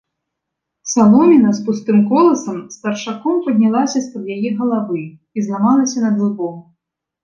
[0.93, 6.63] Саломіна з пустым коласам старчаком паднялася з-пад яе галавы і зламалася над ілбом.